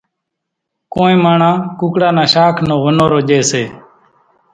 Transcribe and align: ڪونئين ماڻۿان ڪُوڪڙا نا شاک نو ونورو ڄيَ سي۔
ڪونئين 0.93 1.19
ماڻۿان 1.25 1.55
ڪُوڪڙا 1.79 2.09
نا 2.17 2.23
شاک 2.33 2.55
نو 2.67 2.75
ونورو 2.83 3.19
ڄيَ 3.27 3.39
سي۔ 3.49 3.63